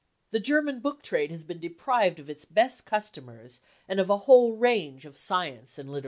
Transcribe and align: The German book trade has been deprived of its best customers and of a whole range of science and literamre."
The 0.31 0.39
German 0.39 0.79
book 0.79 1.03
trade 1.03 1.29
has 1.29 1.43
been 1.43 1.59
deprived 1.59 2.19
of 2.19 2.27
its 2.27 2.43
best 2.43 2.87
customers 2.87 3.59
and 3.87 3.99
of 3.99 4.09
a 4.09 4.17
whole 4.25 4.53
range 4.55 5.05
of 5.05 5.15
science 5.15 5.77
and 5.77 5.89
literamre." 5.91 5.99